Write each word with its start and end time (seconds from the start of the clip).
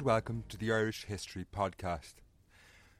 and 0.00 0.06
welcome 0.06 0.44
to 0.48 0.56
the 0.56 0.72
Irish 0.72 1.04
History 1.04 1.44
Podcast. 1.54 2.14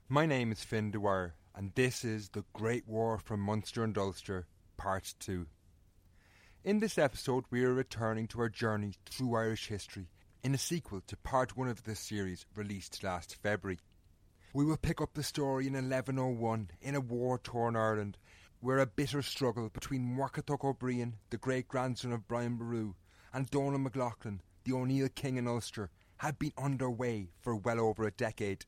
My 0.07 0.27
name 0.27 0.53
is 0.53 0.63
Fin 0.63 0.91
Dwyer, 0.91 1.35
and 1.55 1.73
this 1.75 2.05
is 2.05 2.29
The 2.29 2.45
Great 2.53 2.87
War 2.87 3.17
from 3.17 3.41
Munster 3.41 3.83
and 3.83 3.97
Ulster, 3.97 4.47
Part 4.77 5.15
2. 5.19 5.47
In 6.63 6.79
this 6.79 6.99
episode, 6.99 7.45
we 7.51 7.65
are 7.65 7.73
returning 7.73 8.27
to 8.29 8.41
our 8.41 8.51
journey 8.51 8.93
through 9.07 9.35
Irish 9.35 9.69
history 9.69 10.09
in 10.45 10.55
a 10.55 10.59
sequel 10.59 11.01
to 11.07 11.17
Part 11.17 11.57
1 11.57 11.69
of 11.69 11.85
this 11.85 12.01
series 12.01 12.45
released 12.55 13.03
last 13.03 13.35
February. 13.43 13.79
We 14.53 14.67
will 14.67 14.77
pick 14.77 15.01
up 15.01 15.15
the 15.15 15.23
story 15.23 15.67
in 15.67 15.73
1101 15.73 16.71
in 16.83 16.95
a 16.95 17.01
war 17.01 17.39
torn 17.39 17.77
Ireland, 17.77 18.19
where 18.61 18.79
a 18.79 18.85
bitter 18.85 19.23
struggle 19.23 19.71
between 19.71 20.03
Muirchertach 20.03 20.63
O'Brien, 20.63 21.15
the 21.31 21.39
great 21.39 21.67
grandson 21.67 22.13
of 22.13 22.29
Brian 22.29 22.57
Boru, 22.57 22.93
and 23.33 23.49
Donald 23.49 23.81
MacLaughlin, 23.81 24.43
the 24.65 24.75
O'Neill 24.75 25.09
King 25.09 25.39
in 25.39 25.49
Ulster, 25.49 25.89
had 26.21 26.39
been 26.39 26.53
underway 26.59 27.31
for 27.41 27.57
well 27.57 27.81
over 27.81 28.05
a 28.05 28.11
decade. 28.11 28.67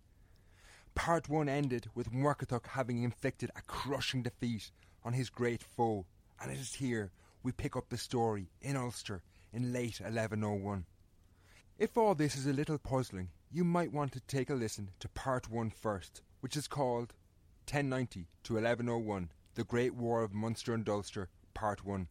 Part 0.95 1.29
1 1.29 1.51
ended 1.51 1.91
with 1.95 2.11
Muirchertach 2.11 2.69
having 2.69 3.03
inflicted 3.03 3.51
a 3.55 3.61
crushing 3.61 4.23
defeat 4.23 4.71
on 5.05 5.13
his 5.13 5.29
great 5.29 5.63
foe, 5.63 6.07
and 6.41 6.51
it 6.51 6.59
is 6.59 6.77
here 6.77 7.11
we 7.43 7.53
pick 7.53 7.77
up 7.77 7.91
the 7.91 7.99
story 7.99 8.49
in 8.63 8.75
Ulster 8.75 9.23
in 9.53 9.71
late 9.71 10.01
1101. 10.01 10.87
If 11.79 11.99
all 11.99 12.15
this 12.15 12.37
is 12.37 12.47
a 12.47 12.55
little 12.55 12.79
puzzling, 12.79 13.29
you 13.51 13.65
might 13.65 13.93
want 13.93 14.13
to 14.13 14.21
take 14.21 14.49
a 14.49 14.55
listen 14.55 14.89
to 15.01 15.11
Part 15.11 15.51
1 15.51 15.69
first, 15.69 16.23
which 16.41 16.57
is 16.57 16.67
called 16.67 17.13
1090 17.69 18.29
to 18.45 18.55
1101 18.55 19.31
The 19.57 19.65
Great 19.65 19.95
War 19.95 20.23
of 20.23 20.33
Munster 20.33 20.73
and 20.73 20.89
Ulster, 20.89 21.29
Part 21.53 21.85
1. 21.85 22.09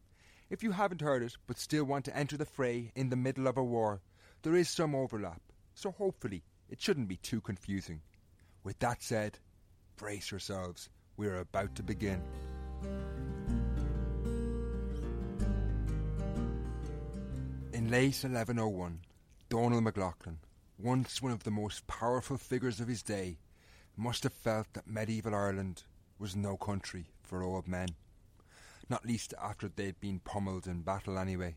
If 0.50 0.62
you 0.62 0.70
haven't 0.70 1.00
heard 1.00 1.24
it 1.24 1.36
but 1.48 1.58
still 1.58 1.82
want 1.82 2.04
to 2.04 2.16
enter 2.16 2.36
the 2.36 2.46
fray 2.46 2.92
in 2.94 3.08
the 3.08 3.16
middle 3.16 3.48
of 3.48 3.56
a 3.56 3.64
war, 3.64 4.02
there 4.42 4.56
is 4.56 4.68
some 4.68 4.94
overlap, 4.94 5.40
so 5.74 5.92
hopefully 5.92 6.42
it 6.68 6.80
shouldn't 6.80 7.08
be 7.08 7.16
too 7.16 7.40
confusing. 7.40 8.00
With 8.64 8.78
that 8.80 9.02
said, 9.02 9.38
brace 9.96 10.30
yourselves, 10.30 10.90
we 11.16 11.28
are 11.28 11.38
about 11.38 11.74
to 11.76 11.82
begin. 11.82 12.20
In 17.72 17.90
late 17.90 18.18
1101, 18.22 19.00
Donald 19.48 19.84
MacLaughlin, 19.84 20.38
once 20.78 21.22
one 21.22 21.32
of 21.32 21.44
the 21.44 21.50
most 21.50 21.86
powerful 21.86 22.36
figures 22.36 22.80
of 22.80 22.88
his 22.88 23.02
day, 23.02 23.38
must 23.96 24.22
have 24.24 24.32
felt 24.32 24.66
that 24.72 24.86
medieval 24.86 25.34
Ireland 25.34 25.84
was 26.18 26.34
no 26.34 26.56
country 26.56 27.06
for 27.22 27.42
old 27.42 27.68
men. 27.68 27.88
Not 28.88 29.06
least 29.06 29.34
after 29.40 29.68
they'd 29.68 30.00
been 30.00 30.20
pummelled 30.20 30.66
in 30.66 30.82
battle 30.82 31.18
anyway. 31.18 31.56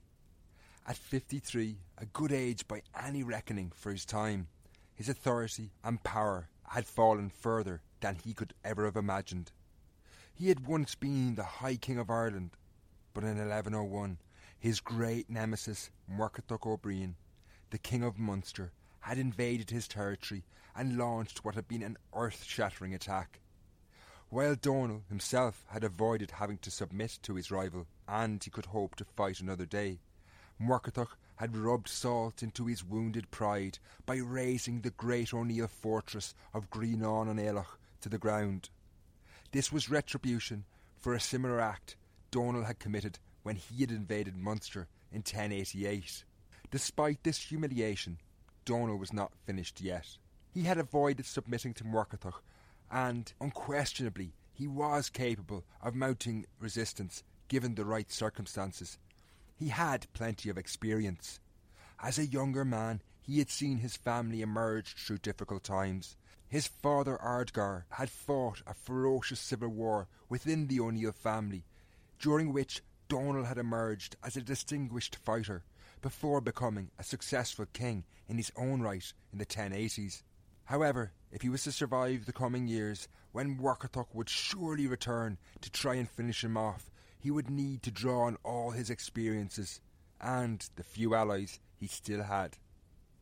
At 0.87 0.97
53, 0.97 1.79
a 1.97 2.05
good 2.05 2.31
age 2.31 2.67
by 2.67 2.83
any 2.95 3.23
reckoning 3.23 3.71
for 3.73 3.91
his 3.91 4.05
time, 4.05 4.49
his 4.93 5.09
authority 5.09 5.71
and 5.83 6.03
power 6.03 6.47
had 6.69 6.85
fallen 6.85 7.31
further 7.31 7.81
than 8.01 8.17
he 8.17 8.35
could 8.35 8.53
ever 8.63 8.85
have 8.85 8.95
imagined. 8.95 9.51
He 10.31 10.49
had 10.49 10.67
once 10.67 10.93
been 10.93 11.33
the 11.33 11.43
High 11.43 11.77
King 11.77 11.97
of 11.97 12.11
Ireland, 12.11 12.51
but 13.15 13.23
in 13.23 13.29
1101, 13.29 14.19
his 14.59 14.79
great 14.79 15.27
nemesis, 15.27 15.89
Muirchertach 16.07 16.67
O'Brien, 16.67 17.15
the 17.71 17.79
King 17.79 18.03
of 18.03 18.19
Munster, 18.19 18.71
had 18.99 19.17
invaded 19.17 19.71
his 19.71 19.87
territory 19.87 20.43
and 20.75 20.99
launched 20.99 21.43
what 21.43 21.55
had 21.55 21.67
been 21.67 21.81
an 21.81 21.97
earth 22.13 22.43
shattering 22.43 22.93
attack. 22.93 23.39
While 24.29 24.53
Donal 24.53 25.01
himself 25.09 25.65
had 25.69 25.83
avoided 25.83 26.29
having 26.29 26.59
to 26.59 26.69
submit 26.69 27.17
to 27.23 27.33
his 27.33 27.49
rival, 27.49 27.87
and 28.07 28.43
he 28.43 28.51
could 28.51 28.67
hope 28.67 28.93
to 28.97 29.05
fight 29.05 29.39
another 29.39 29.65
day, 29.65 29.99
Muirchertach 30.59 31.17
had 31.37 31.57
rubbed 31.57 31.89
salt 31.89 32.41
into 32.41 32.65
his 32.65 32.83
wounded 32.83 33.29
pride 33.29 33.79
by 34.05 34.15
razing 34.15 34.81
the 34.81 34.91
great 34.91 35.33
O'Neill 35.33 35.67
fortress 35.67 36.33
of 36.53 36.69
Grianán 36.69 37.27
on 37.27 37.37
Aileach 37.37 37.77
to 38.01 38.09
the 38.09 38.17
ground. 38.17 38.69
This 39.51 39.71
was 39.71 39.89
retribution 39.89 40.65
for 40.99 41.13
a 41.13 41.19
similar 41.19 41.59
act 41.59 41.95
Donal 42.31 42.63
had 42.63 42.79
committed 42.79 43.19
when 43.43 43.55
he 43.55 43.81
had 43.81 43.91
invaded 43.91 44.35
Munster 44.35 44.87
in 45.11 45.19
1088. 45.19 46.23
Despite 46.71 47.23
this 47.23 47.37
humiliation, 47.37 48.19
Donal 48.65 48.97
was 48.97 49.13
not 49.13 49.35
finished 49.45 49.81
yet. 49.81 50.17
He 50.53 50.63
had 50.63 50.77
avoided 50.77 51.25
submitting 51.25 51.73
to 51.75 51.83
Muirchertach, 51.83 52.41
and 52.89 53.31
unquestionably 53.39 54.33
he 54.53 54.67
was 54.67 55.09
capable 55.09 55.65
of 55.81 55.95
mounting 55.95 56.45
resistance 56.59 57.23
given 57.47 57.75
the 57.75 57.85
right 57.85 58.11
circumstances. 58.11 58.97
He 59.57 59.69
had 59.69 60.11
plenty 60.11 60.49
of 60.49 60.57
experience. 60.57 61.39
As 61.99 62.19
a 62.19 62.25
younger 62.25 62.65
man, 62.65 63.01
he 63.21 63.39
had 63.39 63.49
seen 63.49 63.77
his 63.77 63.95
family 63.95 64.41
emerge 64.41 64.95
through 64.95 65.19
difficult 65.19 65.63
times. 65.63 66.17
His 66.47 66.67
father 66.67 67.17
Ardgar 67.17 67.85
had 67.91 68.09
fought 68.09 68.61
a 68.67 68.73
ferocious 68.73 69.39
civil 69.39 69.69
war 69.69 70.07
within 70.27 70.67
the 70.67 70.81
O'Neill 70.81 71.13
family, 71.13 71.65
during 72.19 72.51
which 72.51 72.83
Donal 73.07 73.45
had 73.45 73.57
emerged 73.57 74.17
as 74.21 74.35
a 74.35 74.41
distinguished 74.41 75.15
fighter 75.15 75.63
before 76.01 76.41
becoming 76.41 76.91
a 76.99 77.03
successful 77.03 77.65
king 77.71 78.03
in 78.27 78.37
his 78.37 78.51
own 78.57 78.81
right 78.81 79.13
in 79.31 79.39
the 79.39 79.45
1080s. 79.45 80.21
However, 80.65 81.13
if 81.31 81.43
he 81.43 81.49
was 81.49 81.63
to 81.63 81.71
survive 81.71 82.25
the 82.25 82.33
coming 82.33 82.67
years, 82.67 83.07
when 83.31 83.57
Muirchertach 83.57 84.13
would 84.13 84.29
surely 84.29 84.87
return 84.87 85.37
to 85.61 85.71
try 85.71 85.95
and 85.95 86.09
finish 86.09 86.43
him 86.43 86.57
off, 86.57 86.89
he 87.25 87.31
would 87.31 87.49
need 87.49 87.81
to 87.81 87.89
draw 87.89 88.27
on 88.27 88.37
all 88.43 88.69
his 88.69 88.91
experiences 88.91 89.81
and 90.21 90.69
the 90.75 90.83
few 90.83 91.15
allies 91.15 91.59
he 91.75 91.87
still 91.87 92.21
had. 92.21 92.55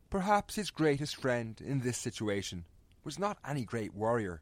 Perhaps 0.09 0.55
his 0.55 0.71
greatest 0.71 1.15
friend 1.15 1.61
in 1.65 1.79
this 1.79 1.97
situation 1.97 2.65
was 3.05 3.17
not 3.17 3.37
any 3.47 3.63
great 3.63 3.93
warrior, 3.93 4.41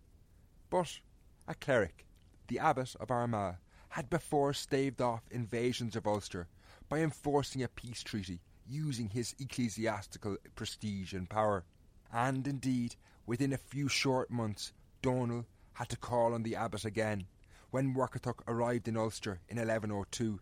but 0.71 0.99
a 1.47 1.53
cleric. 1.53 2.07
The 2.47 2.57
Abbot 2.57 2.95
of 2.99 3.11
Armagh 3.11 3.57
had 3.89 4.09
before 4.09 4.51
staved 4.53 4.99
off 4.99 5.21
invasions 5.29 5.95
of 5.95 6.07
Ulster 6.07 6.47
by 6.89 7.01
enforcing 7.01 7.61
a 7.61 7.67
peace 7.67 8.01
treaty 8.01 8.39
using 8.67 9.09
his 9.09 9.35
ecclesiastical 9.39 10.37
prestige 10.55 11.13
and 11.13 11.29
power. 11.29 11.65
And 12.11 12.47
indeed, 12.47 12.95
within 13.27 13.53
a 13.53 13.59
few 13.59 13.87
short 13.87 14.31
months, 14.31 14.73
Donal 15.03 15.45
had 15.73 15.89
to 15.89 15.97
call 15.97 16.33
on 16.33 16.41
the 16.41 16.55
abbot 16.55 16.83
again 16.83 17.27
when 17.71 17.93
Muirchertach 17.93 18.41
arrived 18.47 18.87
in 18.87 18.97
Ulster 18.97 19.39
in 19.49 19.57
1102. 19.57 20.39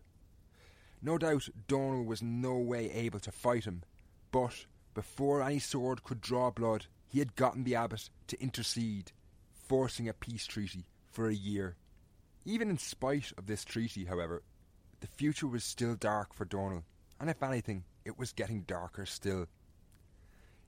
No 1.02 1.16
doubt 1.16 1.48
Donal 1.66 2.04
was 2.04 2.22
no 2.22 2.58
way 2.58 2.90
able 2.92 3.20
to 3.20 3.32
fight 3.32 3.64
him, 3.64 3.82
but 4.30 4.66
before 4.92 5.42
any 5.42 5.58
sword 5.58 6.04
could 6.04 6.20
draw 6.20 6.50
blood, 6.50 6.86
he 7.08 7.20
had 7.20 7.36
gotten 7.36 7.64
the 7.64 7.74
abbot 7.74 8.10
to 8.26 8.40
intercede, 8.42 9.12
forcing 9.52 10.08
a 10.08 10.12
peace 10.12 10.46
treaty 10.46 10.84
for 11.10 11.28
a 11.28 11.34
year. 11.34 11.76
Even 12.44 12.68
in 12.68 12.78
spite 12.78 13.32
of 13.38 13.46
this 13.46 13.64
treaty, 13.64 14.04
however, 14.04 14.42
the 15.00 15.06
future 15.06 15.46
was 15.46 15.64
still 15.64 15.94
dark 15.94 16.34
for 16.34 16.44
Donal, 16.44 16.84
and 17.18 17.30
if 17.30 17.42
anything, 17.42 17.84
it 18.04 18.18
was 18.18 18.32
getting 18.32 18.62
darker 18.62 19.06
still. 19.06 19.46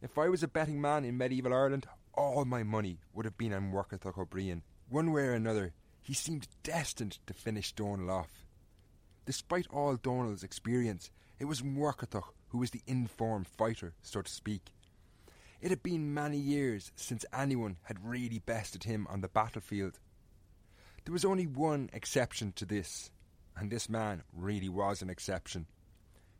If 0.00 0.18
I 0.18 0.28
was 0.28 0.42
a 0.42 0.48
betting 0.48 0.80
man 0.80 1.04
in 1.04 1.16
medieval 1.16 1.52
Ireland, 1.52 1.86
all 2.14 2.44
my 2.44 2.62
money 2.62 2.98
would 3.12 3.24
have 3.24 3.38
been 3.38 3.52
on 3.52 3.70
Muirchertach 3.70 4.18
O'Brien. 4.18 4.62
One 4.88 5.12
way 5.12 5.22
or 5.22 5.34
another, 5.34 5.72
he 6.02 6.14
seemed 6.14 6.49
destined 6.62 7.19
to 7.26 7.32
finish 7.32 7.72
Donal 7.72 8.10
off. 8.10 8.44
Despite 9.25 9.69
all 9.70 9.96
Donal's 9.96 10.43
experience, 10.43 11.10
it 11.38 11.44
was 11.44 11.62
Muirchertach 11.62 12.25
who 12.49 12.58
was 12.58 12.70
the 12.70 12.82
informed 12.87 13.49
fighter, 13.49 13.94
so 14.02 14.20
to 14.20 14.31
speak. 14.31 14.75
It 15.62 15.70
had 15.70 15.82
been 15.82 16.12
many 16.12 16.37
years 16.37 16.93
since 16.96 17.25
anyone 17.32 17.76
had 17.84 18.04
really 18.04 18.40
bested 18.40 18.84
him 18.84 19.06
on 19.08 19.22
the 19.22 19.28
battlefield. 19.28 19.99
There 21.04 21.12
was 21.12 21.25
only 21.25 21.46
one 21.46 21.88
exception 21.93 22.52
to 22.56 22.66
this, 22.66 23.10
and 23.56 23.70
this 23.70 23.88
man 23.88 24.22
really 24.34 24.69
was 24.69 25.00
an 25.00 25.08
exception. 25.08 25.66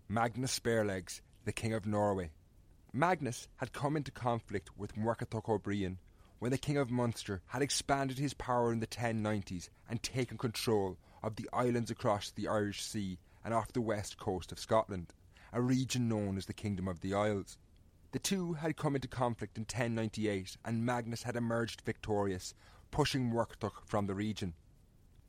Magnus 0.09 0.59
Barelegs, 0.61 1.23
the 1.45 1.53
King 1.53 1.73
of 1.73 1.87
Norway. 1.87 2.31
Magnus 2.93 3.49
had 3.57 3.73
come 3.73 3.97
into 3.97 4.11
conflict 4.11 4.77
with 4.77 4.97
Muirchertach 4.97 5.49
O'Brien 5.49 5.99
when 6.43 6.51
the 6.51 6.59
King 6.59 6.77
of 6.77 6.91
Munster 6.91 7.41
had 7.47 7.63
expanded 7.63 8.19
his 8.19 8.35
power 8.35 8.73
in 8.73 8.81
the 8.81 8.87
1090s 8.89 9.69
and 9.89 10.03
taken 10.03 10.37
control 10.37 10.99
of 11.23 11.37
the 11.37 11.49
islands 11.53 11.89
across 11.89 12.33
the 12.33 12.49
Irish 12.49 12.83
Sea 12.83 13.17
and 13.45 13.55
off 13.55 13.73
the 13.73 13.81
west 13.81 14.19
coast 14.19 14.51
of 14.51 14.59
Scotland, 14.59 15.15
a 15.53 15.63
region 15.63 16.09
known 16.09 16.37
as 16.37 16.47
the 16.47 16.53
Kingdom 16.53 16.89
of 16.89 17.01
the 17.01 17.15
Isles. 17.15 17.59
The 18.11 18.19
two 18.19 18.55
had 18.55 18.77
come 18.77 18.97
into 18.97 19.07
conflict 19.07 19.57
in 19.57 19.63
1098 19.63 20.57
and 20.65 20.85
Magnus 20.85 21.23
had 21.23 21.37
emerged 21.37 21.83
victorious, 21.83 22.55
pushing 22.91 23.31
Muirchertach 23.31 23.87
from 23.87 24.09
the 24.09 24.15
region. 24.17 24.55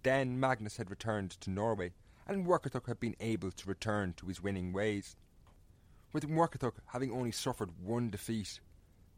Then 0.01 0.39
Magnus 0.39 0.77
had 0.77 0.89
returned 0.89 1.29
to 1.41 1.51
Norway, 1.51 1.93
and 2.25 2.43
Muirchertach 2.43 2.87
had 2.87 2.99
been 2.99 3.15
able 3.19 3.51
to 3.51 3.69
return 3.69 4.15
to 4.17 4.25
his 4.25 4.41
winning 4.41 4.73
ways. 4.73 5.15
With 6.11 6.27
Muirchertach 6.27 6.77
having 6.87 7.11
only 7.11 7.31
suffered 7.31 7.69
one 7.79 8.09
defeat, 8.09 8.59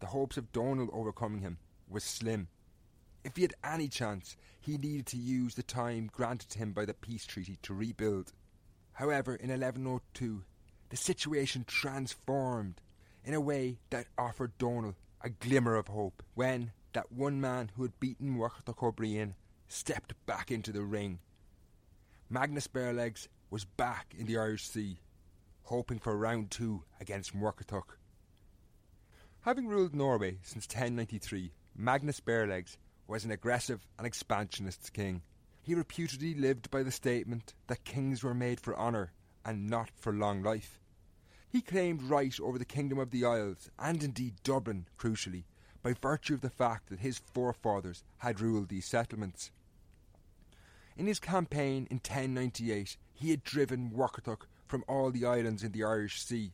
the 0.02 0.08
hopes 0.08 0.36
of 0.36 0.52
Donal 0.52 0.90
overcoming 0.92 1.40
him 1.40 1.58
was 1.90 2.04
slim. 2.04 2.48
If 3.24 3.36
he 3.36 3.42
had 3.42 3.56
any 3.64 3.88
chance, 3.88 4.38
he 4.60 4.78
needed 4.78 5.06
to 5.08 5.18
use 5.18 5.56
the 5.56 5.64
time 5.64 6.10
granted 6.12 6.50
to 6.50 6.60
him 6.60 6.74
by 6.74 6.86
the 6.86 6.94
peace 6.94 7.26
treaty 7.26 7.58
to 7.64 7.74
rebuild. 7.74 8.34
However, 8.94 9.36
in 9.36 9.50
1102, 9.50 10.44
the 10.90 10.98
situation 10.98 11.66
transformed 11.68 12.82
in 13.24 13.34
a 13.34 13.42
way 13.42 13.80
that 13.90 14.08
offered 14.18 14.58
Donal 14.58 14.96
a 15.22 15.30
glimmer 15.30 15.76
of 15.76 15.88
hope 15.88 16.24
when 16.36 16.72
that 16.94 17.12
one 17.12 17.42
man 17.42 17.72
who 17.76 17.82
had 17.82 18.00
beaten 18.00 18.38
Muirchertach 18.38 18.82
O'Brien 18.82 19.36
stepped 19.68 20.14
back 20.26 20.52
into 20.52 20.72
the 20.72 20.84
ring. 20.84 21.20
Magnus 22.30 22.68
Barelegs 22.68 23.28
was 23.50 23.66
back 23.66 24.14
in 24.18 24.28
the 24.28 24.38
Irish 24.38 24.68
Sea, 24.68 25.00
hoping 25.64 26.00
for 26.00 26.16
round 26.16 26.52
two 26.52 26.84
against 27.00 27.36
Muirchertach. 27.36 27.98
Having 29.42 29.68
ruled 29.68 29.96
Norway 29.96 30.40
since 30.44 30.68
1093, 30.68 31.52
Magnus 31.78 32.22
Barelegs 32.22 32.78
was 33.06 33.26
an 33.26 33.32
aggressive 33.32 33.86
and 33.98 34.08
expansionist 34.08 34.94
king. 34.94 35.22
He 35.62 35.76
reputedly 35.76 36.34
lived 36.34 36.72
by 36.72 36.84
the 36.84 36.92
statement 36.92 37.54
that 37.68 37.84
kings 37.84 38.24
were 38.24 38.34
made 38.34 38.62
for 38.62 38.78
honour 38.78 39.12
and 39.44 39.70
not 39.70 39.92
for 39.94 40.14
long 40.14 40.42
life. 40.42 40.80
He 41.50 41.62
claimed 41.62 42.04
right 42.04 42.34
over 42.40 42.58
the 42.58 42.64
Kingdom 42.64 42.98
of 42.98 43.12
the 43.12 43.26
Isles, 43.26 43.70
and 43.78 44.02
indeed 44.02 44.36
Dublin, 44.42 44.88
crucially, 44.98 45.44
by 45.84 45.92
virtue 45.94 46.34
of 46.34 46.42
the 46.42 46.50
fact 46.50 46.88
that 46.88 47.02
his 47.02 47.18
forefathers 47.18 48.04
had 48.20 48.40
ruled 48.40 48.70
these 48.70 48.86
settlements. 48.86 49.52
In 50.96 51.08
his 51.08 51.20
campaign 51.20 51.88
in 51.92 51.98
1098, 51.98 52.96
he 53.12 53.32
had 53.32 53.44
driven 53.44 53.92
Muirchertach 53.92 54.48
from 54.66 54.86
all 54.88 55.12
the 55.12 55.26
islands 55.26 55.62
in 55.62 55.74
the 55.74 55.84
Irish 55.84 56.22
Sea, 56.22 56.54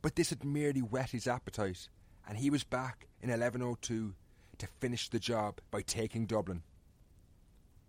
but 0.00 0.14
this 0.14 0.30
had 0.30 0.44
merely 0.44 0.80
whet 0.80 1.10
his 1.10 1.26
appetite, 1.26 1.88
and 2.26 2.38
he 2.38 2.50
was 2.50 2.62
back 2.62 3.08
in 3.20 3.30
1102 3.30 4.14
to 4.60 4.66
finish 4.66 5.08
the 5.08 5.18
job 5.18 5.60
by 5.70 5.82
taking 5.82 6.26
Dublin. 6.26 6.62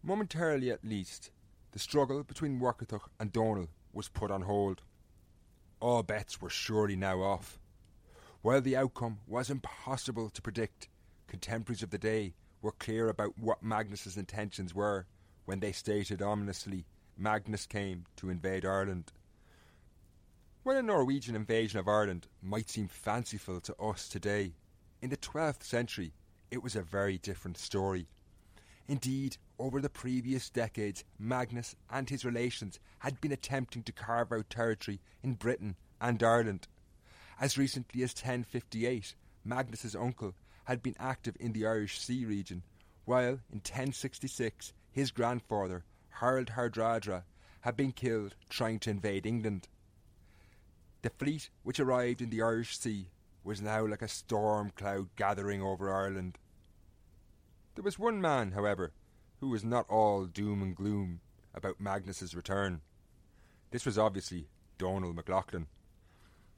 Momentarily 0.03 0.71
at 0.71 0.83
least, 0.83 1.29
the 1.71 1.79
struggle 1.79 2.23
between 2.23 2.59
Muirchertach 2.59 3.07
and 3.19 3.31
Donal 3.31 3.67
was 3.93 4.09
put 4.09 4.31
on 4.31 4.41
hold. 4.41 4.81
All 5.79 6.03
bets 6.03 6.41
were 6.41 6.49
surely 6.49 6.95
now 6.95 7.21
off. 7.21 7.59
While 8.41 8.61
the 8.61 8.75
outcome 8.75 9.19
was 9.27 9.49
impossible 9.49 10.29
to 10.29 10.41
predict, 10.41 10.89
contemporaries 11.27 11.83
of 11.83 11.91
the 11.91 11.97
day 11.97 12.33
were 12.61 12.71
clear 12.71 13.09
about 13.09 13.37
what 13.37 13.63
Magnus's 13.63 14.17
intentions 14.17 14.73
were 14.73 15.05
when 15.45 15.59
they 15.59 15.71
stated 15.71 16.21
ominously 16.21 16.85
Magnus 17.17 17.65
came 17.65 18.05
to 18.15 18.29
invade 18.29 18.65
Ireland. 18.65 19.11
While 20.63 20.77
a 20.77 20.83
Norwegian 20.83 21.35
invasion 21.35 21.79
of 21.79 21.87
Ireland 21.87 22.27
might 22.41 22.69
seem 22.69 22.87
fanciful 22.87 23.59
to 23.61 23.75
us 23.75 24.07
today, 24.07 24.53
in 25.01 25.09
the 25.09 25.17
12th 25.17 25.63
century 25.63 26.13
it 26.51 26.61
was 26.61 26.75
a 26.75 26.81
very 26.81 27.17
different 27.17 27.57
story. 27.57 28.07
Indeed, 28.87 29.37
over 29.57 29.79
the 29.79 29.89
previous 29.89 30.49
decades, 30.49 31.05
Magnus 31.17 31.75
and 31.89 32.09
his 32.09 32.25
relations 32.25 32.79
had 32.99 33.21
been 33.21 33.31
attempting 33.31 33.83
to 33.83 33.91
carve 33.93 34.33
out 34.33 34.49
territory 34.49 34.99
in 35.23 35.35
Britain 35.35 35.77
and 36.01 36.21
Ireland. 36.21 36.67
As 37.39 37.57
recently 37.57 38.03
as 38.03 38.13
1058, 38.13 39.15
Magnus's 39.45 39.95
uncle 39.95 40.33
had 40.65 40.83
been 40.83 40.95
active 40.99 41.37
in 41.39 41.53
the 41.53 41.65
Irish 41.65 41.99
Sea 41.99 42.25
region, 42.25 42.63
while 43.05 43.39
in 43.51 43.59
1066 43.59 44.73
his 44.91 45.11
grandfather, 45.11 45.85
Harald 46.09 46.47
Hardrada, 46.47 47.23
had 47.61 47.77
been 47.77 47.91
killed 47.91 48.35
trying 48.49 48.79
to 48.79 48.89
invade 48.89 49.25
England. 49.25 49.67
The 51.01 51.11
fleet 51.11 51.49
which 51.63 51.79
arrived 51.79 52.21
in 52.21 52.29
the 52.29 52.41
Irish 52.41 52.77
Sea 52.77 53.07
was 53.43 53.61
now 53.61 53.85
like 53.87 54.01
a 54.01 54.07
storm 54.07 54.71
cloud 54.75 55.09
gathering 55.15 55.61
over 55.61 55.91
Ireland. 55.91 56.37
There 57.75 57.83
was 57.83 57.97
one 57.97 58.21
man, 58.21 58.51
however, 58.51 58.91
who 59.39 59.49
was 59.49 59.63
not 59.63 59.89
all 59.89 60.25
doom 60.25 60.61
and 60.61 60.75
gloom 60.75 61.21
about 61.53 61.79
Magnus's 61.79 62.35
return. 62.35 62.81
This 63.71 63.85
was 63.85 63.97
obviously 63.97 64.47
Donal 64.77 65.13
MacLachlan. 65.13 65.67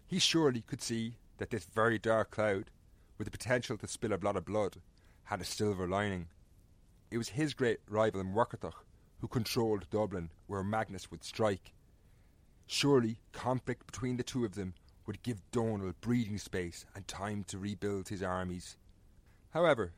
He 0.08 0.20
surely 0.20 0.62
could 0.62 0.82
see 0.82 1.18
that 1.38 1.50
this 1.50 1.66
very 1.66 2.00
dark 2.00 2.32
cloud, 2.32 2.72
with 3.18 3.26
the 3.26 3.32
potential 3.32 3.78
to 3.78 3.88
spill 3.88 4.14
a 4.14 4.18
lot 4.22 4.36
of 4.36 4.46
blood, 4.46 4.78
had 5.26 5.42
a 5.42 5.46
silver 5.46 5.88
lining. 5.88 6.28
It 7.12 7.18
was 7.18 7.30
his 7.30 7.54
great 7.54 7.80
rival 7.88 8.22
in 8.22 8.34
Muirchertach 8.34 8.84
who 9.24 9.28
controlled 9.30 9.90
Dublin, 9.90 10.30
where 10.48 10.66
Magnus 10.66 11.10
would 11.10 11.24
strike. 11.24 11.72
Surely 12.68 13.20
conflict 13.32 13.86
between 13.86 14.18
the 14.18 14.24
two 14.24 14.44
of 14.44 14.56
them 14.56 14.74
would 15.06 15.24
give 15.24 15.50
Donal 15.52 15.94
breathing 16.02 16.38
space 16.38 16.86
and 16.94 17.08
time 17.08 17.46
to 17.46 17.58
rebuild 17.58 18.10
his 18.10 18.22
armies. 18.22 18.76
However, 19.52 19.94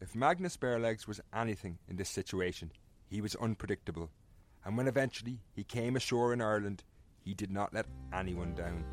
if 0.00 0.14
Magnus 0.14 0.56
Barelegs 0.56 1.06
was 1.06 1.20
anything 1.34 1.78
in 1.88 1.96
this 1.96 2.10
situation, 2.10 2.70
he 3.08 3.20
was 3.20 3.34
unpredictable, 3.36 4.10
and 4.64 4.76
when 4.76 4.88
eventually 4.88 5.40
he 5.54 5.64
came 5.64 5.96
ashore 5.96 6.32
in 6.32 6.40
Ireland, 6.40 6.82
he 7.24 7.34
did 7.34 7.50
not 7.50 7.72
let 7.72 7.86
anyone 8.12 8.54
down. 8.54 8.84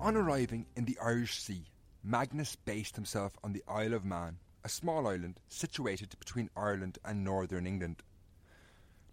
On 0.00 0.14
arriving 0.16 0.66
in 0.76 0.84
the 0.84 0.98
Irish 1.02 1.40
Sea, 1.40 1.64
Magnus 2.04 2.54
based 2.54 2.94
himself 2.94 3.36
on 3.42 3.52
the 3.52 3.64
Isle 3.66 3.94
of 3.94 4.04
Man, 4.04 4.38
a 4.62 4.68
small 4.68 5.08
island 5.08 5.40
situated 5.48 6.16
between 6.18 6.50
Ireland 6.56 6.98
and 7.04 7.24
northern 7.24 7.66
England. 7.66 8.02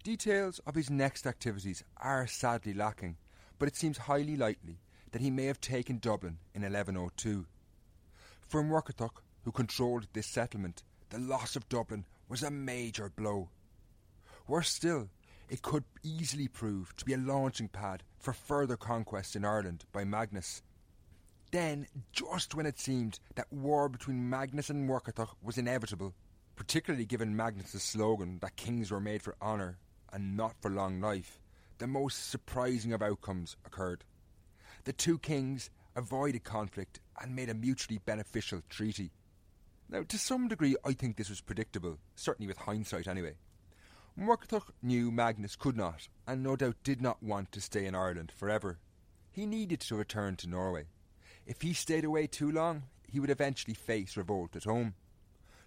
Details 0.04 0.60
of 0.66 0.74
his 0.74 0.90
next 0.90 1.26
activities 1.26 1.82
are 1.96 2.26
sadly 2.26 2.74
lacking, 2.74 3.16
but 3.58 3.68
it 3.68 3.76
seems 3.76 3.98
highly 3.98 4.36
likely 4.36 4.78
that 5.12 5.22
he 5.22 5.30
may 5.30 5.44
have 5.46 5.60
taken 5.60 5.98
Dublin 5.98 6.38
in 6.54 6.62
1102. 6.62 7.46
For 8.46 8.62
Muirchertach, 8.62 9.22
who 9.42 9.52
controlled 9.52 10.08
this 10.12 10.26
settlement, 10.26 10.82
the 11.10 11.18
loss 11.18 11.56
of 11.56 11.68
Dublin 11.68 12.04
was 12.28 12.42
a 12.42 12.50
major 12.50 13.10
blow. 13.14 13.48
Worse 14.46 14.70
still, 14.70 15.08
it 15.48 15.62
could 15.62 15.84
easily 16.02 16.48
prove 16.48 16.94
to 16.96 17.04
be 17.04 17.12
a 17.12 17.18
launching 17.18 17.68
pad 17.68 18.02
for 18.18 18.32
further 18.32 18.76
conquests 18.76 19.36
in 19.36 19.44
Ireland 19.44 19.84
by 19.92 20.04
Magnus. 20.04 20.62
Then, 21.50 21.86
just 22.12 22.54
when 22.54 22.66
it 22.66 22.80
seemed 22.80 23.20
that 23.36 23.52
war 23.52 23.88
between 23.88 24.28
Magnus 24.28 24.70
and 24.70 24.88
Muirchertach 24.88 25.28
was 25.42 25.58
inevitable, 25.58 26.14
particularly 26.56 27.04
given 27.04 27.36
Magnus's 27.36 27.82
slogan 27.82 28.38
that 28.40 28.56
kings 28.56 28.90
were 28.90 29.00
made 29.00 29.22
for 29.22 29.36
honour 29.40 29.78
and 30.12 30.36
not 30.36 30.56
for 30.60 30.70
long 30.70 31.00
life, 31.00 31.38
the 31.78 31.86
most 31.86 32.30
surprising 32.30 32.92
of 32.92 33.02
outcomes 33.02 33.56
occurred. 33.64 34.04
The 34.84 34.92
two 34.92 35.18
kings 35.18 35.70
avoided 35.96 36.44
conflict 36.44 37.00
and 37.20 37.34
made 37.34 37.48
a 37.48 37.54
mutually 37.54 37.98
beneficial 38.04 38.62
treaty. 38.68 39.12
Now, 39.88 40.02
to 40.02 40.18
some 40.18 40.48
degree, 40.48 40.76
I 40.84 40.92
think 40.92 41.16
this 41.16 41.28
was 41.28 41.40
predictable, 41.40 41.98
certainly 42.14 42.48
with 42.48 42.58
hindsight 42.58 43.06
anyway. 43.06 43.34
Muirchertach 44.18 44.70
knew 44.82 45.10
Magnus 45.10 45.56
could 45.56 45.76
not, 45.76 46.08
and 46.26 46.42
no 46.42 46.56
doubt 46.56 46.76
did 46.84 47.02
not 47.02 47.22
want 47.22 47.52
to 47.52 47.60
stay 47.60 47.86
in 47.86 47.94
Ireland 47.94 48.32
forever. 48.34 48.78
He 49.30 49.46
needed 49.46 49.80
to 49.80 49.96
return 49.96 50.36
to 50.36 50.48
Norway. 50.48 50.86
If 51.46 51.62
he 51.62 51.72
stayed 51.74 52.04
away 52.04 52.26
too 52.26 52.50
long, 52.50 52.84
he 53.06 53.20
would 53.20 53.30
eventually 53.30 53.74
face 53.74 54.16
revolt 54.16 54.56
at 54.56 54.64
home. 54.64 54.94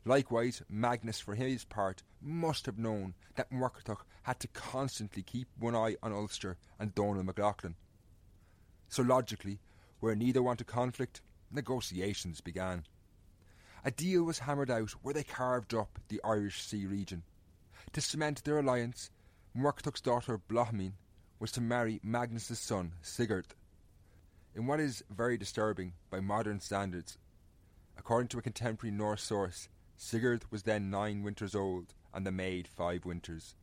Likewise, 0.07 0.63
Magnus, 0.69 1.19
for 1.19 1.35
his 1.35 1.65
part, 1.65 2.01
must 2.21 2.65
have 2.65 2.77
known 2.77 3.13
that 3.35 3.51
Muirchertach 3.51 4.05
had 4.23 4.39
to 4.39 4.47
constantly 4.47 5.21
keep 5.21 5.49
one 5.59 5.75
eye 5.75 5.97
on 6.01 6.13
Ulster 6.13 6.55
and 6.79 6.95
Donald 6.95 7.25
MacLauchlan. 7.25 7.73
So 8.87 9.03
logically, 9.03 9.59
where 9.99 10.15
neither 10.15 10.41
wanted 10.41 10.65
conflict, 10.65 11.19
negotiations 11.51 12.39
began. 12.39 12.85
A 13.83 13.91
deal 13.91 14.23
was 14.23 14.39
hammered 14.39 14.71
out 14.71 14.91
where 15.01 15.13
they 15.13 15.25
carved 15.25 15.73
up 15.73 15.99
the 16.07 16.21
Irish 16.23 16.63
Sea 16.63 16.85
region. 16.85 17.23
To 17.91 17.99
cement 17.99 18.45
their 18.45 18.59
alliance, 18.59 19.09
Muirchertach's 19.57 19.99
daughter 19.99 20.39
Bláthmín 20.49 20.93
was 21.37 21.51
to 21.51 21.59
marry 21.59 21.99
Magnus's 22.01 22.59
son 22.59 22.93
Sigurd. 23.01 23.47
In 24.55 24.67
what 24.67 24.79
is 24.79 25.03
very 25.09 25.37
disturbing 25.37 25.95
by 26.09 26.21
modern 26.21 26.61
standards, 26.61 27.17
according 27.97 28.29
to 28.29 28.37
a 28.37 28.41
contemporary 28.41 28.95
Norse 28.95 29.21
source, 29.21 29.67
Sigurd 29.97 30.45
was 30.51 30.63
then 30.63 30.89
nine 30.89 31.23
winters 31.23 31.55
old 31.55 31.93
and 32.13 32.25
the 32.25 32.31
maid 32.31 32.67
five 32.67 33.03
winters. 33.03 33.55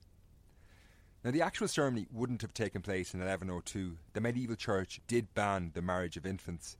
Now, 1.24 1.30
the 1.30 1.40
actual 1.40 1.68
ceremony 1.68 2.06
wouldn't 2.12 2.42
have 2.42 2.52
taken 2.52 2.82
place 2.82 3.14
in 3.14 3.20
1102. 3.20 3.96
The 4.12 4.20
medieval 4.20 4.56
church 4.56 5.00
did 5.06 5.32
ban 5.32 5.70
the 5.72 5.80
marriage 5.80 6.18
of 6.18 6.26
infants. 6.26 6.76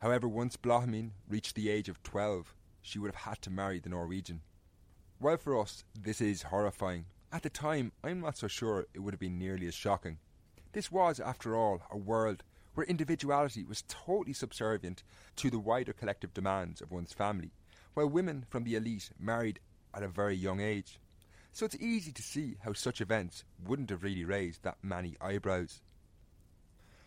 However, 0.00 0.26
once 0.26 0.56
Bláthmín 0.56 1.10
reached 1.28 1.54
the 1.54 1.70
age 1.70 1.88
of 1.88 2.02
12, 2.02 2.54
she 2.82 2.98
would 2.98 3.12
have 3.12 3.24
had 3.24 3.42
to 3.42 3.50
marry 3.50 3.78
the 3.78 3.90
Norwegian. 3.90 4.40
While 5.18 5.36
for 5.36 5.60
us 5.60 5.84
this 5.98 6.20
is 6.20 6.42
horrifying, 6.42 7.06
at 7.32 7.42
the 7.42 7.50
time 7.50 7.92
I'm 8.02 8.20
not 8.20 8.36
so 8.36 8.48
sure 8.48 8.86
it 8.92 9.00
would 9.00 9.14
have 9.14 9.20
been 9.20 9.38
nearly 9.38 9.66
as 9.66 9.74
shocking. 9.74 10.18
This 10.72 10.90
was, 10.90 11.20
after 11.20 11.54
all, 11.54 11.82
a 11.90 11.96
world 11.96 12.42
where 12.74 12.86
individuality 12.86 13.64
was 13.64 13.84
totally 13.88 14.34
subservient 14.34 15.02
to 15.36 15.48
the 15.48 15.58
wider 15.58 15.92
collective 15.92 16.34
demands 16.34 16.80
of 16.80 16.90
one's 16.90 17.12
family, 17.12 17.52
while 17.96 18.06
women 18.06 18.44
from 18.50 18.64
the 18.64 18.74
elite 18.74 19.08
married 19.18 19.58
at 19.94 20.02
a 20.02 20.08
very 20.08 20.36
young 20.36 20.60
age. 20.60 21.00
So 21.54 21.64
it's 21.64 21.76
easy 21.76 22.12
to 22.12 22.22
see 22.22 22.58
how 22.62 22.74
such 22.74 23.00
events 23.00 23.42
wouldn't 23.66 23.88
have 23.88 24.02
really 24.02 24.26
raised 24.26 24.62
that 24.64 24.76
many 24.82 25.16
eyebrows. 25.18 25.80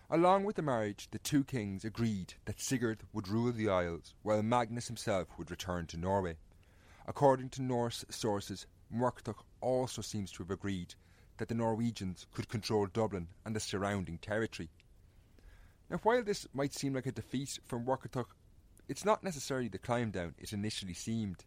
Along 0.09 0.45
with 0.45 0.55
the 0.55 0.63
marriage, 0.63 1.07
the 1.11 1.19
two 1.19 1.43
kings 1.43 1.85
agreed 1.85 2.33
that 2.45 2.59
Sigurd 2.59 3.01
would 3.13 3.27
rule 3.27 3.51
the 3.51 3.69
Isles, 3.69 4.15
while 4.23 4.41
Magnus 4.41 4.87
himself 4.87 5.27
would 5.37 5.51
return 5.51 5.85
to 5.85 5.97
Norway. 5.97 6.37
According 7.05 7.49
to 7.49 7.61
Norse 7.61 8.03
sources, 8.09 8.65
Muirchertach 8.91 9.43
also 9.61 10.01
seems 10.01 10.31
to 10.31 10.41
have 10.41 10.49
agreed 10.49 10.95
that 11.37 11.49
the 11.49 11.53
Norwegians 11.53 12.25
could 12.33 12.49
control 12.49 12.87
Dublin 12.87 13.27
and 13.45 13.55
the 13.55 13.59
surrounding 13.59 14.17
territory. 14.17 14.71
Now, 15.87 15.97
while 16.01 16.23
this 16.23 16.47
might 16.51 16.73
seem 16.73 16.95
like 16.95 17.05
a 17.05 17.11
defeat 17.11 17.59
for 17.67 17.79
Muirchertach, 17.79 18.25
it's 18.89 19.05
not 19.05 19.23
necessarily 19.23 19.67
the 19.67 19.77
climb 19.77 20.09
down 20.09 20.33
it 20.39 20.51
initially 20.51 20.95
seemed. 20.95 21.45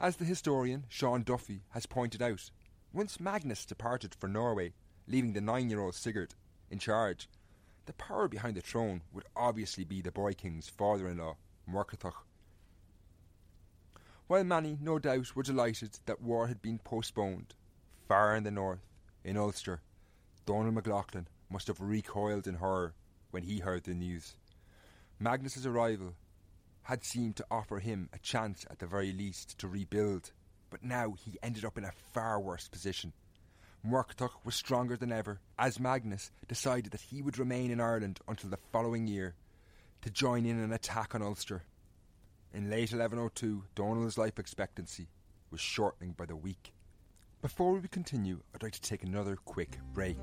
As 0.00 0.16
the 0.16 0.24
historian 0.24 0.84
Sean 0.88 1.22
Duffy 1.22 1.62
has 1.70 1.86
pointed 1.86 2.20
out, 2.20 2.50
once 2.92 3.20
Magnus 3.20 3.64
departed 3.64 4.14
for 4.16 4.28
Norway, 4.28 4.74
leaving 5.06 5.32
the 5.32 5.40
nine 5.40 5.70
year 5.70 5.80
old 5.80 5.94
Sigurd 5.94 6.34
in 6.70 6.80
charge, 6.80 7.28
the 7.86 7.92
power 7.92 8.26
behind 8.26 8.56
the 8.56 8.60
throne 8.60 9.02
would 9.12 9.24
obviously 9.36 9.84
be 9.84 10.02
the 10.02 10.10
boy 10.10 10.34
king's 10.34 10.68
father 10.68 11.06
in 11.08 11.18
law, 11.18 11.36
Muirchertach. 11.70 12.24
While 14.26 14.44
many, 14.44 14.76
no 14.80 14.98
doubt, 14.98 15.36
were 15.36 15.42
delighted 15.44 15.98
that 16.06 16.20
war 16.20 16.48
had 16.48 16.60
been 16.60 16.78
postponed, 16.78 17.54
far 18.08 18.34
in 18.34 18.42
the 18.42 18.50
north, 18.50 18.80
in 19.22 19.36
Ulster, 19.36 19.82
Donald 20.46 20.74
MacLauchlan 20.74 21.26
must 21.48 21.68
have 21.68 21.80
recoiled 21.80 22.48
in 22.48 22.56
horror 22.56 22.94
when 23.30 23.44
he 23.44 23.60
heard 23.60 23.84
the 23.84 23.94
news. 23.94 24.34
Magnus's 25.20 25.66
arrival 25.66 26.14
had 26.84 27.04
seemed 27.04 27.36
to 27.36 27.46
offer 27.50 27.78
him 27.78 28.08
a 28.12 28.18
chance 28.18 28.64
at 28.70 28.78
the 28.78 28.86
very 28.86 29.12
least 29.12 29.58
to 29.58 29.68
rebuild, 29.68 30.32
but 30.70 30.84
now 30.84 31.12
he 31.12 31.38
ended 31.42 31.64
up 31.64 31.78
in 31.78 31.84
a 31.84 31.92
far 32.12 32.40
worse 32.40 32.68
position. 32.68 33.12
Muirchertach 33.86 34.30
was 34.44 34.54
stronger 34.54 34.96
than 34.96 35.12
ever, 35.12 35.40
as 35.58 35.78
Magnus 35.78 36.30
decided 36.48 36.92
that 36.92 37.00
he 37.02 37.20
would 37.20 37.38
remain 37.38 37.70
in 37.70 37.80
Ireland 37.80 38.20
until 38.26 38.50
the 38.50 38.58
following 38.72 39.06
year 39.06 39.34
to 40.02 40.10
join 40.10 40.46
in 40.46 40.58
an 40.58 40.72
attack 40.72 41.14
on 41.14 41.22
Ulster. 41.22 41.62
In 42.52 42.70
late 42.70 42.92
1102, 42.92 43.64
Donald's 43.74 44.16
life 44.16 44.38
expectancy 44.38 45.08
was 45.50 45.60
shortening 45.60 46.12
by 46.12 46.26
the 46.26 46.36
week. 46.36 46.72
Before 47.42 47.74
we 47.74 47.88
continue, 47.88 48.40
I'd 48.54 48.62
like 48.62 48.72
to 48.72 48.80
take 48.80 49.02
another 49.02 49.36
quick 49.36 49.78
break. 49.92 50.18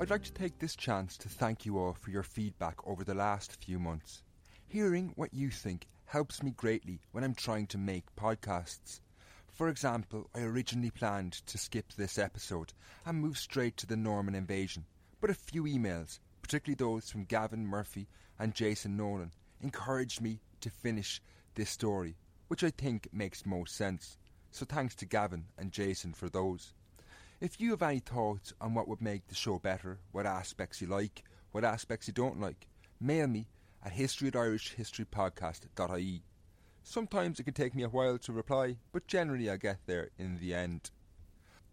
I'd 0.00 0.10
like 0.10 0.22
to 0.22 0.32
take 0.32 0.60
this 0.60 0.76
chance 0.76 1.16
to 1.16 1.28
thank 1.28 1.66
you 1.66 1.76
all 1.76 1.92
for 1.92 2.10
your 2.10 2.22
feedback 2.22 2.76
over 2.86 3.02
the 3.02 3.16
last 3.16 3.60
few 3.64 3.80
months. 3.80 4.22
Hearing 4.68 5.12
what 5.16 5.34
you 5.34 5.50
think 5.50 5.88
helps 6.04 6.40
me 6.40 6.52
greatly 6.52 7.00
when 7.10 7.24
I'm 7.24 7.34
trying 7.34 7.66
to 7.68 7.78
make 7.78 8.14
podcasts. 8.14 9.00
For 9.48 9.68
example, 9.68 10.30
I 10.36 10.42
originally 10.42 10.92
planned 10.92 11.32
to 11.46 11.58
skip 11.58 11.94
this 11.94 12.16
episode 12.16 12.72
and 13.04 13.20
move 13.20 13.38
straight 13.38 13.76
to 13.78 13.86
the 13.86 13.96
Norman 13.96 14.36
invasion, 14.36 14.84
but 15.20 15.30
a 15.30 15.34
few 15.34 15.64
emails, 15.64 16.20
particularly 16.42 16.76
those 16.76 17.10
from 17.10 17.24
Gavin 17.24 17.66
Murphy 17.66 18.06
and 18.38 18.54
Jason 18.54 18.96
Nolan, 18.96 19.32
encouraged 19.60 20.20
me 20.20 20.38
to 20.60 20.70
finish 20.70 21.20
this 21.56 21.70
story, 21.70 22.14
which 22.46 22.62
I 22.62 22.70
think 22.70 23.08
makes 23.12 23.44
most 23.44 23.74
sense. 23.74 24.16
So 24.52 24.64
thanks 24.64 24.94
to 24.94 25.06
Gavin 25.06 25.46
and 25.58 25.72
Jason 25.72 26.12
for 26.12 26.28
those. 26.28 26.72
If 27.40 27.60
you 27.60 27.70
have 27.70 27.82
any 27.82 28.00
thoughts 28.00 28.52
on 28.60 28.74
what 28.74 28.88
would 28.88 29.00
make 29.00 29.28
the 29.28 29.34
show 29.36 29.60
better, 29.60 30.00
what 30.10 30.26
aspects 30.26 30.80
you 30.80 30.88
like, 30.88 31.22
what 31.52 31.64
aspects 31.64 32.08
you 32.08 32.12
don't 32.12 32.40
like, 32.40 32.66
mail 33.00 33.28
me 33.28 33.46
at 33.84 33.92
history 33.92 34.26
at 34.26 34.34
irishhistorypodcast.ie. 34.34 36.24
Sometimes 36.82 37.38
it 37.38 37.44
can 37.44 37.54
take 37.54 37.76
me 37.76 37.84
a 37.84 37.88
while 37.88 38.18
to 38.18 38.32
reply, 38.32 38.78
but 38.90 39.06
generally 39.06 39.48
I 39.48 39.56
get 39.56 39.78
there 39.86 40.08
in 40.18 40.40
the 40.40 40.52
end. 40.52 40.90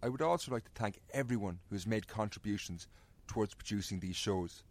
I 0.04 0.10
would 0.10 0.22
also 0.22 0.52
like 0.52 0.66
to 0.66 0.72
thank 0.76 1.00
everyone 1.12 1.58
who 1.68 1.76
has 1.76 1.88
made 1.88 2.08
contributions 2.08 2.88
towards 3.26 3.56
producing 3.56 4.00
these 4.00 4.16
shows. 4.16 4.62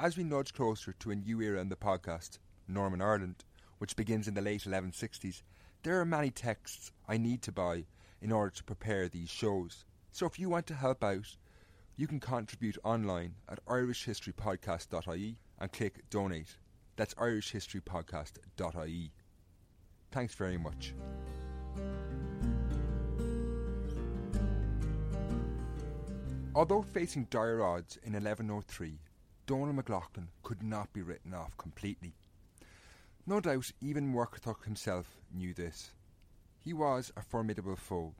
As 0.00 0.16
we 0.16 0.24
nudge 0.24 0.54
closer 0.54 0.94
to 0.94 1.10
a 1.10 1.16
new 1.16 1.42
era 1.42 1.60
in 1.60 1.68
the 1.68 1.76
podcast, 1.76 2.38
Norman 2.66 3.02
Ireland, 3.02 3.44
which 3.76 3.96
begins 3.96 4.26
in 4.28 4.32
the 4.32 4.40
late 4.40 4.62
1160s, 4.62 5.42
there 5.82 6.00
are 6.00 6.06
many 6.06 6.30
texts 6.30 6.90
I 7.06 7.18
need 7.18 7.42
to 7.42 7.52
buy 7.52 7.84
in 8.22 8.32
order 8.32 8.52
to 8.56 8.64
prepare 8.64 9.10
these 9.10 9.28
shows. 9.28 9.84
So 10.16 10.24
if 10.24 10.38
you 10.38 10.48
want 10.48 10.66
to 10.68 10.74
help 10.74 11.04
out, 11.04 11.36
you 11.94 12.06
can 12.06 12.20
contribute 12.20 12.78
online 12.82 13.34
at 13.50 13.62
irishhistorypodcast.ie 13.66 15.36
and 15.58 15.72
click 15.72 16.08
donate. 16.08 16.56
That's 16.96 17.12
irishhistorypodcast.ie. 17.16 19.12
Thanks 20.10 20.34
very 20.34 20.56
much. 20.56 20.94
Although 26.54 26.80
facing 26.80 27.24
dire 27.24 27.62
odds 27.62 27.98
in 28.02 28.14
1103, 28.14 28.98
Donald 29.46 29.76
MacLauchlan 29.76 30.28
could 30.42 30.62
not 30.62 30.90
be 30.94 31.02
written 31.02 31.34
off 31.34 31.54
completely. 31.58 32.14
No 33.26 33.40
doubt 33.40 33.70
even 33.82 34.14
Muirchertach 34.14 34.64
himself 34.64 35.18
knew 35.30 35.52
this. 35.52 35.90
He 36.64 36.72
was 36.72 37.12
a 37.18 37.22
formidable 37.22 37.76
foe. 37.76 38.14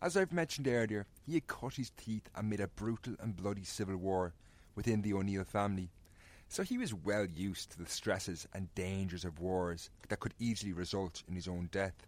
As 0.00 0.16
I've 0.16 0.32
mentioned 0.32 0.68
earlier, 0.68 1.06
he 1.24 1.34
had 1.34 1.46
cut 1.46 1.74
his 1.74 1.90
teeth 1.90 2.28
amid 2.34 2.60
a 2.60 2.68
brutal 2.68 3.14
and 3.20 3.36
bloody 3.36 3.64
civil 3.64 3.96
war 3.96 4.34
within 4.74 5.02
the 5.02 5.14
O'Neill 5.14 5.44
family, 5.44 5.90
so 6.48 6.62
he 6.62 6.76
was 6.76 6.92
well 6.92 7.26
used 7.26 7.70
to 7.70 7.78
the 7.78 7.88
stresses 7.88 8.46
and 8.52 8.74
dangers 8.74 9.24
of 9.24 9.40
wars 9.40 9.90
that 10.08 10.20
could 10.20 10.34
easily 10.38 10.72
result 10.72 11.22
in 11.26 11.34
his 11.34 11.48
own 11.48 11.68
death. 11.72 12.06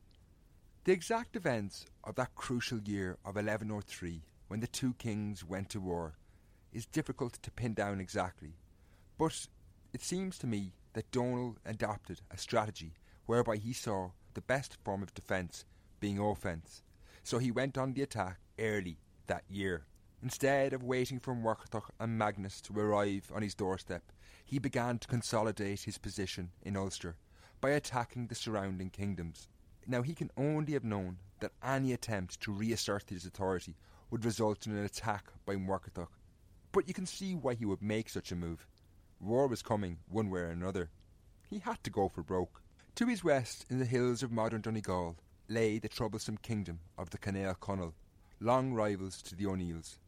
The 0.85 0.93
exact 0.93 1.37
events 1.37 1.87
of 2.05 2.15
that 2.17 2.35
crucial 2.35 2.81
year 2.81 3.19
of 3.25 3.37
1103, 3.37 4.23
when 4.49 4.61
the 4.61 4.67
two 4.67 4.95
kings 4.95 5.45
went 5.45 5.71
to 5.71 5.81
war, 5.81 6.15
is 6.73 6.87
difficult 6.87 7.35
to 7.43 7.51
pin 7.51 7.75
down 7.75 8.01
exactly, 8.01 8.55
but 9.19 9.49
it 9.93 10.03
seems 10.03 10.39
to 10.39 10.47
me 10.47 10.73
that 10.93 11.11
Donald 11.11 11.59
adopted 11.65 12.21
a 12.31 12.37
strategy 12.37 12.95
whereby 13.25 13.57
he 13.57 13.73
saw 13.73 14.11
the 14.35 14.43
best 14.43 14.77
form 14.85 15.03
of 15.03 15.15
defence 15.15 15.65
being 15.99 16.19
offence, 16.19 16.83
so 17.27 17.39
he 17.39 17.51
went 17.51 17.77
on 17.77 17.93
the 17.93 18.03
attack 18.03 18.39
early 18.57 18.99
that 19.27 19.43
year. 19.51 19.85
Instead 20.23 20.73
of 20.73 20.85
waiting 20.85 21.19
for 21.19 21.35
Muirchertach 21.35 21.91
and 21.99 22.17
Magnus 22.17 22.61
to 22.61 22.79
arrive 22.79 23.33
on 23.35 23.43
his 23.43 23.57
doorstep, 23.57 24.13
he 24.45 24.61
began 24.61 25.01
to 25.01 25.09
consolidate 25.09 25.81
his 25.81 25.99
position 25.99 26.53
in 26.63 26.77
Ulster 26.77 27.17
by 27.61 27.71
attacking 27.71 28.29
the 28.29 28.37
surrounding 28.37 28.91
kingdoms. 28.91 29.49
Now 29.89 30.03
he 30.03 30.15
can 30.15 30.31
only 30.37 30.75
have 30.75 30.85
known 30.85 31.19
that 31.41 31.51
any 31.65 31.93
attempt 31.93 32.41
to 32.43 32.53
reassert 32.53 33.11
his 33.11 33.27
authority 33.27 33.75
would 34.13 34.25
result 34.25 34.65
in 34.65 34.77
an 34.77 34.85
attack 34.85 35.33
by 35.45 35.57
Muirchertach, 35.57 36.11
but 36.71 36.87
you 36.87 36.95
can 36.95 37.07
see 37.07 37.35
why 37.35 37.55
he 37.55 37.65
would 37.65 37.83
make 37.83 38.09
such 38.09 38.31
a 38.31 38.37
move. 38.37 38.69
war 39.19 39.49
was 39.49 39.63
coming 39.63 39.99
one 40.09 40.31
way 40.31 40.43
or 40.43 40.51
another. 40.51 40.91
He 41.51 41.59
had 41.59 41.83
to 41.83 41.91
go 41.91 42.09
for 42.09 42.23
broke. 42.23 42.63
To 42.95 43.07
his 43.07 43.25
west, 43.25 43.67
in 43.69 43.81
the 43.81 43.85
hills 43.85 44.23
of 44.23 44.31
modern 44.31 44.61
Donegal, 44.61 45.17
lay 45.49 45.79
the 45.79 45.89
troublesome 45.89 46.37
kingdom 46.39 46.81
of 46.99 47.11
the 47.11 47.19
Cinel 47.19 47.55
Conall, 47.55 47.93
long 48.41 48.73
rivals 48.73 49.23
to 49.23 49.35
the 49.35 49.47
O'Neills. 49.47 49.99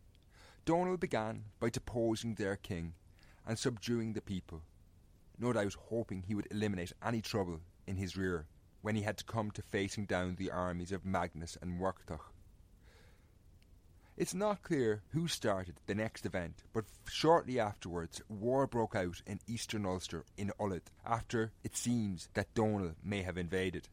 Donal 0.65 0.97
began 0.97 1.45
by 1.61 1.71
deposing 1.71 2.35
their 2.35 2.57
king 2.57 2.95
and 3.47 3.59
subduing 3.59 4.13
the 4.13 4.21
people, 4.21 4.63
no 5.39 5.53
doubt 5.53 5.75
hoping 5.89 6.23
he 6.23 6.35
would 6.35 6.49
eliminate 6.51 6.93
any 7.05 7.23
trouble 7.23 7.61
in 7.87 7.97
his 7.97 8.17
rear 8.17 8.47
when 8.83 8.95
he 8.95 9.03
had 9.03 9.17
to 9.19 9.25
come 9.25 9.51
to 9.53 9.63
facing 9.63 10.05
down 10.05 10.37
the 10.37 10.51
armies 10.51 10.93
of 10.93 11.05
Magnus 11.05 11.57
and 11.61 11.81
Muirchertach. 11.81 12.21
It's 14.17 14.35
not 14.35 14.65
clear 14.65 15.03
who 15.11 15.29
started 15.29 15.77
the 15.87 15.95
next 15.95 16.27
event, 16.27 16.65
but 16.73 16.85
shortly 17.09 17.61
afterwards, 17.61 18.21
war 18.29 18.67
broke 18.67 18.97
out 18.97 19.23
in 19.27 19.39
eastern 19.47 19.87
Ulster 19.87 20.25
in 20.37 20.53
Ulaid 20.59 20.83
after 21.07 21.53
it 21.63 21.77
seems 21.77 22.29
that 22.35 22.53
Donal 22.53 22.97
may 23.03 23.23
have 23.23 23.39
invaded. 23.39 23.89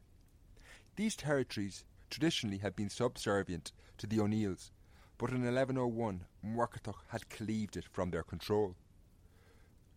These 0.96 1.16
territories 1.16 1.84
traditionally 2.08 2.58
had 2.58 2.74
been 2.74 2.88
subservient 2.88 3.72
to 3.98 4.06
the 4.06 4.18
O'Neills, 4.18 4.70
but 5.18 5.28
in 5.28 5.44
1101 5.44 6.24
Muirchertach 6.42 7.02
had 7.08 7.28
cleaved 7.28 7.76
it 7.76 7.84
from 7.84 8.10
their 8.10 8.22
control. 8.22 8.74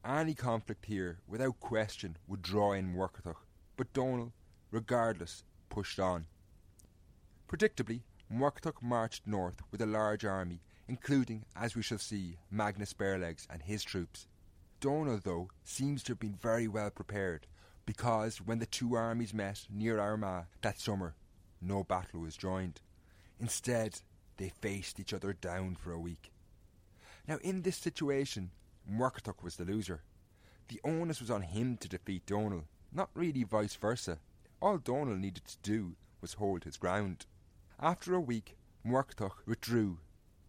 Any 0.03 0.35
conflict 0.35 0.85
here, 0.85 1.19
without 1.25 1.61
question, 1.61 2.17
would 2.27 2.41
draw 2.41 2.73
in 2.73 2.93
Muirchertach, 2.93 3.37
but 3.77 3.93
Donal, 3.93 4.33
regardless, 4.71 5.45
pushed 5.69 6.01
on. 6.01 6.27
Predictably, 7.47 8.01
Muirchertach 8.29 8.81
marched 8.81 9.25
north 9.25 9.61
with 9.71 9.81
a 9.81 9.85
large 9.85 10.25
army, 10.25 10.59
including, 10.89 11.45
as 11.55 11.75
we 11.75 11.81
shall 11.81 11.97
see, 11.97 12.39
Magnus 12.51 12.91
Barelegs 12.91 13.47
and 13.49 13.61
his 13.61 13.83
troops. 13.83 14.27
Donal, 14.81 15.21
though, 15.23 15.49
seems 15.63 16.03
to 16.03 16.11
have 16.11 16.19
been 16.19 16.35
very 16.35 16.67
well 16.67 16.89
prepared, 16.89 17.47
because 17.89 18.38
when 18.38 18.60
the 18.60 18.67
two 18.67 18.93
armies 18.93 19.34
met 19.34 19.65
near 19.67 20.00
Armagh 20.00 20.46
that 20.62 20.79
summer, 20.79 21.15
no 21.60 21.84
battle 21.84 22.19
was 22.19 22.38
joined. 22.38 22.81
Instead, 23.39 24.01
they 24.38 24.51
faced 24.62 25.00
each 25.00 25.12
other 25.12 25.34
down 25.34 25.75
for 25.75 25.91
a 25.91 26.00
week. 26.00 26.31
Now, 27.27 27.39
in 27.41 27.63
this 27.63 27.77
situation, 27.77 28.51
Muirchertach 28.88 29.41
was 29.41 29.55
the 29.55 29.65
loser. 29.65 30.03
The 30.67 30.79
onus 30.84 31.19
was 31.19 31.31
on 31.31 31.41
him 31.41 31.77
to 31.77 31.89
defeat 31.89 32.27
Donal, 32.27 32.65
not 32.93 33.10
really 33.15 33.41
vice 33.43 33.74
versa. 33.74 34.19
All 34.62 34.77
Donal 34.77 35.15
needed 35.15 35.46
to 35.46 35.58
do 35.63 35.96
was 36.22 36.34
hold 36.34 36.65
his 36.65 36.77
ground. 36.77 37.25
After 37.79 38.13
a 38.13 38.22
week, 38.22 38.55
Muirchertach 38.86 39.48
withdrew, 39.48 39.98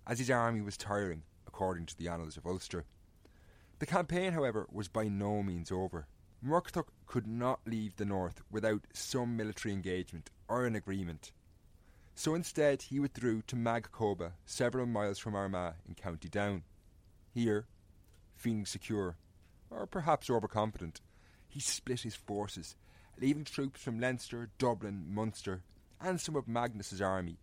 as 0.07 0.19
his 0.19 0.31
army 0.31 0.61
was 0.61 0.77
tiring, 0.77 1.23
according 1.47 1.87
to 1.87 1.97
the 1.97 2.09
annals 2.09 2.37
of 2.37 2.45
Ulster. 2.45 2.85
The 3.79 3.87
campaign, 3.87 4.35
however, 4.35 4.67
was 4.71 4.89
by 4.89 5.09
no 5.09 5.43
means 5.43 5.73
over. 5.73 6.07
Muirchertach 6.45 6.89
could 7.07 7.27
not 7.27 7.61
leave 7.67 7.97
the 7.97 8.05
north 8.05 8.41
without 8.51 8.87
some 8.95 9.37
military 9.37 9.75
engagement 9.75 10.31
or 10.49 10.65
an 10.65 10.75
agreement. 10.75 11.33
So 12.15 12.35
instead, 12.35 12.83
he 12.83 12.99
withdrew 12.99 13.43
to 13.43 13.57
Mag 13.57 13.91
Coba, 13.93 14.33
several 14.47 14.87
miles 14.87 15.19
from 15.19 15.35
Armagh 15.35 15.75
in 15.87 15.95
County 15.95 16.29
Down. 16.29 16.63
Here, 17.33 17.67
feeling 18.37 18.67
secure, 18.67 19.17
or 19.71 19.87
perhaps 19.87 20.31
overconfident, 20.31 21.01
he 21.47 21.61
split 21.61 22.01
his 22.01 22.15
forces, 22.15 22.75
leaving 23.21 23.45
troops 23.45 23.83
from 23.83 24.01
Leinster, 24.01 24.51
Dublin, 24.59 25.05
Munster, 25.09 25.63
and 26.01 26.21
some 26.21 26.37
of 26.37 26.49
Magnus's 26.49 27.03
army 27.03 27.39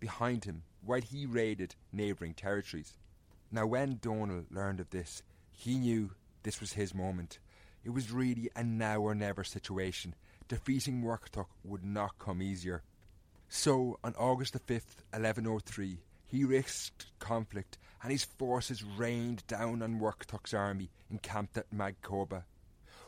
behind 0.00 0.44
him 0.44 0.62
while 0.82 1.02
he 1.02 1.26
raided 1.26 1.74
neighbouring 1.92 2.34
territories. 2.34 2.96
Now, 3.50 3.66
when 3.66 3.98
Donal 4.00 4.44
learned 4.50 4.80
of 4.80 4.90
this, 4.90 5.22
he 5.50 5.78
knew 5.78 6.12
this 6.42 6.60
was 6.60 6.72
his 6.72 6.94
moment. 6.94 7.38
It 7.84 7.90
was 7.90 8.10
really 8.10 8.50
a 8.56 8.64
now 8.64 9.00
or 9.00 9.14
never 9.14 9.44
situation. 9.44 10.14
Defeating 10.48 11.02
Muirchertach 11.02 11.46
would 11.64 11.84
not 11.84 12.18
come 12.18 12.42
easier. 12.42 12.82
So, 13.48 13.98
on 14.04 14.14
August 14.16 14.52
the 14.52 14.60
5th, 14.60 15.02
1103, 15.12 15.98
he 16.26 16.44
risked 16.44 17.06
conflict 17.18 17.78
and 18.02 18.12
his 18.12 18.24
forces 18.24 18.84
rained 18.84 19.46
down 19.46 19.82
on 19.82 19.98
Muirchertach's 19.98 20.54
army 20.54 20.90
encamped 21.10 21.56
at 21.56 21.72
Mag 21.72 21.96
Coba. 22.02 22.44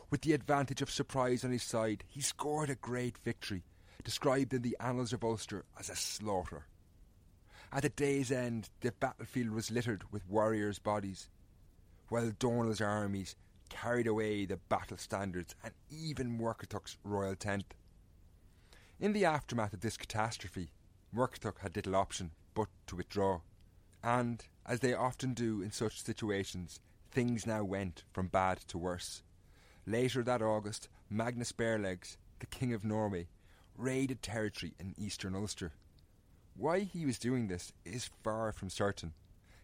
With 0.09 0.21
the 0.21 0.33
advantage 0.33 0.81
of 0.81 0.91
surprise 0.91 1.45
on 1.45 1.51
his 1.51 1.63
side, 1.63 2.03
he 2.07 2.21
scored 2.21 2.69
a 2.69 2.75
great 2.75 3.17
victory, 3.19 3.63
described 4.03 4.53
in 4.53 4.61
the 4.61 4.75
annals 4.79 5.13
of 5.13 5.23
Ulster 5.23 5.63
as 5.79 5.89
a 5.89 5.95
slaughter. 5.95 6.65
At 7.71 7.83
the 7.83 7.89
day's 7.89 8.31
end, 8.31 8.69
the 8.81 8.91
battlefield 8.91 9.51
was 9.51 9.71
littered 9.71 10.03
with 10.11 10.27
warriors' 10.27 10.79
bodies, 10.79 11.29
while 12.09 12.31
Donal's 12.37 12.81
armies 12.81 13.35
carried 13.81 14.07
away 14.07 14.45
the 14.45 14.57
battle 14.57 14.97
standards 14.97 15.55
and 15.63 15.73
even 15.89 16.37
Muirchertach's 16.37 16.97
royal 17.03 17.35
tent. 17.35 17.73
In 18.99 19.13
the 19.13 19.25
aftermath 19.25 19.73
of 19.73 19.81
this 19.81 19.97
catastrophe, 19.97 20.71
Muirchertach 21.15 21.59
had 21.59 21.75
little 21.75 21.95
option 21.95 22.31
but 22.53 22.67
to 22.87 22.95
withdraw, 22.95 23.41
and, 24.03 24.43
as 24.65 24.81
they 24.81 24.93
often 24.93 25.33
do 25.33 25.61
in 25.61 25.71
such 25.71 26.03
situations, 26.03 26.79
things 27.11 27.47
now 27.47 27.63
went 27.63 28.03
from 28.11 28.27
bad 28.27 28.59
to 28.67 28.77
worse. 28.77 29.23
Later 29.87 30.21
that 30.23 30.43
August, 30.43 30.87
Magnus 31.09 31.51
Barelegs, 31.51 32.17
the 32.39 32.45
King 32.45 32.73
of 32.73 32.85
Norway, 32.85 33.27
raided 33.75 34.21
territory 34.21 34.73
in 34.79 34.93
eastern 34.97 35.33
Ulster. 35.33 35.71
Why 36.55 36.81
he 36.81 37.05
was 37.05 37.17
doing 37.17 37.47
this 37.47 37.73
is 37.83 38.11
far 38.23 38.51
from 38.51 38.69
certain, 38.69 39.13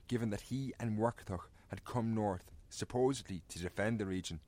given 0.08 0.32
that 0.32 0.42
he 0.42 0.74
and 0.80 0.98
Muirchertach 0.98 1.50
had 1.68 1.86
come 1.86 2.16
north, 2.16 2.52
supposedly 2.70 3.42
to 3.50 3.60
defend 3.60 4.00
the 4.00 4.06
region. 4.06 4.40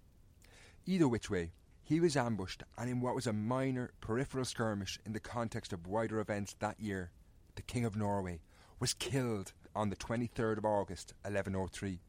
Either 0.85 1.07
which 1.07 1.29
way, 1.29 1.51
he 1.83 1.99
was 1.99 2.15
ambushed, 2.15 2.63
and 2.77 2.89
in 2.89 3.01
what 3.01 3.15
was 3.15 3.25
a 3.25 3.33
minor 3.33 3.91
peripheral 3.99 4.45
skirmish 4.45 4.99
in 5.05 5.13
the 5.13 5.19
context 5.19 5.73
of 5.73 5.87
wider 5.87 6.19
events 6.19 6.55
that 6.59 6.79
year, 6.79 7.11
the 7.55 7.63
King 7.63 7.83
of 7.83 7.95
Norway 7.95 8.41
was 8.79 8.93
killed 8.93 9.53
on 9.75 9.89
the 9.89 9.95
23rd 9.95 10.59
of 10.59 10.65
August 10.65 11.13
1103, 11.23 11.99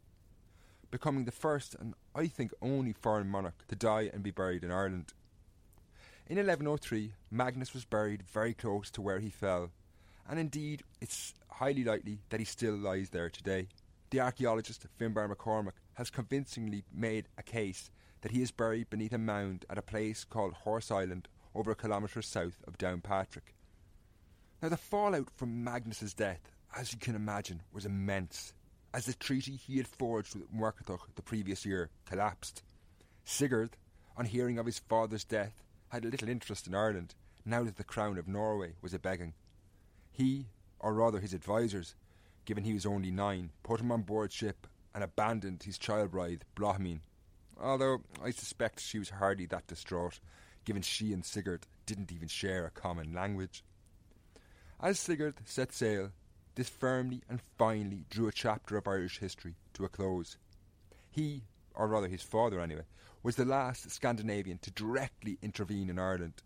becoming 0.90 1.24
the 1.24 1.32
first 1.32 1.74
and 1.74 1.94
I 2.14 2.26
think 2.26 2.52
only 2.60 2.92
foreign 2.92 3.28
monarch 3.28 3.66
to 3.68 3.74
die 3.74 4.10
and 4.12 4.22
be 4.22 4.30
buried 4.30 4.64
in 4.64 4.70
Ireland. 4.70 5.12
In 6.28 6.36
1103, 6.36 7.14
Magnus 7.30 7.74
was 7.74 7.84
buried 7.84 8.22
very 8.22 8.54
close 8.54 8.90
to 8.90 9.02
where 9.02 9.18
he 9.18 9.30
fell, 9.30 9.70
and 10.28 10.38
indeed 10.38 10.82
it's 11.00 11.34
highly 11.48 11.84
likely 11.84 12.20
that 12.28 12.40
he 12.40 12.46
still 12.46 12.76
lies 12.76 13.10
there 13.10 13.30
today. 13.30 13.68
The 14.10 14.20
archaeologist 14.20 14.86
Finbar 14.98 15.28
McCormick 15.28 15.72
has 16.00 16.08
convincingly 16.08 16.82
made 16.90 17.28
a 17.36 17.42
case 17.42 17.90
that 18.22 18.32
he 18.32 18.40
is 18.40 18.50
buried 18.50 18.88
beneath 18.88 19.12
a 19.12 19.18
mound 19.18 19.66
at 19.68 19.76
a 19.76 19.82
place 19.82 20.24
called 20.24 20.54
Horse 20.54 20.90
Island, 20.90 21.28
over 21.54 21.72
a 21.72 21.74
kilometre 21.74 22.22
south 22.22 22.62
of 22.66 22.78
Downpatrick. 22.78 23.52
Now, 24.62 24.70
the 24.70 24.78
fallout 24.78 25.28
from 25.36 25.62
Magnus's 25.62 26.14
death, 26.14 26.52
as 26.74 26.94
you 26.94 26.98
can 26.98 27.14
imagine, 27.14 27.60
was 27.70 27.84
immense, 27.84 28.54
as 28.94 29.04
the 29.04 29.12
treaty 29.12 29.56
he 29.56 29.76
had 29.76 29.86
forged 29.86 30.34
with 30.34 30.50
Muirchertach 30.50 31.00
the 31.16 31.22
previous 31.22 31.66
year 31.66 31.90
collapsed. 32.06 32.62
Sigurd, 33.22 33.76
on 34.16 34.24
hearing 34.24 34.58
of 34.58 34.64
his 34.64 34.78
father's 34.78 35.24
death, 35.24 35.62
had 35.90 36.06
little 36.06 36.30
interest 36.30 36.66
in 36.66 36.74
Ireland, 36.74 37.14
now 37.44 37.62
that 37.64 37.76
the 37.76 37.84
crown 37.84 38.16
of 38.16 38.26
Norway 38.26 38.72
was 38.80 38.94
a 38.94 38.98
begging. 38.98 39.34
He, 40.10 40.46
or 40.78 40.94
rather 40.94 41.20
his 41.20 41.34
advisers, 41.34 41.94
given 42.46 42.64
he 42.64 42.72
was 42.72 42.86
only 42.86 43.10
nine, 43.10 43.50
put 43.62 43.80
him 43.80 43.92
on 43.92 44.00
board 44.00 44.32
ship 44.32 44.66
and 44.94 45.04
abandoned 45.04 45.62
his 45.62 45.78
child 45.78 46.10
bride, 46.10 46.44
Bláthmín, 46.56 47.00
although 47.60 48.02
I 48.22 48.30
suspect 48.30 48.80
she 48.80 48.98
was 48.98 49.10
hardly 49.10 49.46
that 49.46 49.66
distraught, 49.66 50.20
given 50.64 50.82
she 50.82 51.12
and 51.12 51.24
Sigurd 51.24 51.66
didn't 51.86 52.12
even 52.12 52.28
share 52.28 52.66
a 52.66 52.70
common 52.70 53.12
language. 53.12 53.64
As 54.80 54.98
Sigurd 54.98 55.34
set 55.44 55.72
sail, 55.72 56.10
this 56.54 56.68
firmly 56.68 57.22
and 57.28 57.40
finally 57.58 58.06
drew 58.10 58.28
a 58.28 58.32
chapter 58.32 58.76
of 58.76 58.88
Irish 58.88 59.18
history 59.18 59.56
to 59.74 59.84
a 59.84 59.88
close. 59.88 60.36
He, 61.10 61.44
or 61.74 61.88
rather 61.88 62.08
his 62.08 62.22
father 62.22 62.60
anyway, 62.60 62.84
was 63.22 63.36
the 63.36 63.44
last 63.44 63.90
Scandinavian 63.90 64.58
to 64.58 64.70
directly 64.70 65.38
intervene 65.42 65.90
in 65.90 65.98
Ireland. 65.98 66.42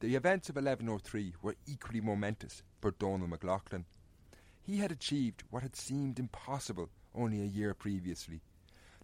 The 0.00 0.14
events 0.14 0.48
of 0.48 0.56
1103 0.56 1.34
were 1.42 1.56
equally 1.66 2.00
momentous 2.00 2.62
for 2.80 2.90
Donal 2.90 3.28
MacLachlan. 3.28 3.86
He 4.62 4.78
had 4.78 4.92
achieved 4.92 5.42
what 5.50 5.62
had 5.62 5.76
seemed 5.76 6.18
impossible 6.18 6.90
only 7.14 7.42
a 7.42 7.46
year 7.46 7.74
previously. 7.74 8.40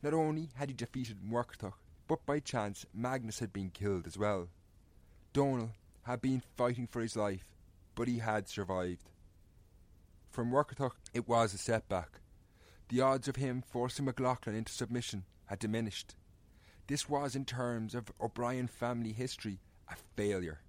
Not 0.02 0.14
only 0.14 0.50
had 0.54 0.68
he 0.68 0.74
defeated 0.74 1.22
Muirchertach, 1.22 1.74
but 2.08 2.24
by 2.26 2.40
chance 2.40 2.86
Magnus 2.94 3.40
had 3.40 3.52
been 3.52 3.70
killed 3.70 4.06
as 4.06 4.16
well. 4.16 4.48
Donal 5.32 5.70
had 6.02 6.20
been 6.20 6.42
fighting 6.56 6.86
for 6.86 7.02
his 7.02 7.16
life, 7.16 7.54
but 7.94 8.08
he 8.08 8.18
had 8.18 8.48
survived. 8.48 9.10
For 10.30 10.44
Muirchertach, 10.44 10.92
it 11.14 11.26
was 11.26 11.54
a 11.54 11.58
setback. 11.58 12.20
The 12.88 13.00
odds 13.00 13.26
of 13.26 13.36
him 13.36 13.62
forcing 13.62 14.04
MacLachlan 14.04 14.54
into 14.54 14.72
submission 14.72 15.24
had 15.46 15.58
diminished. 15.58 16.14
This 16.86 17.08
was, 17.08 17.34
in 17.34 17.44
terms 17.44 17.94
of 17.94 18.12
O'Brien 18.20 18.68
family 18.68 19.12
history, 19.12 19.58
a 19.88 19.96
failure. 20.16 20.60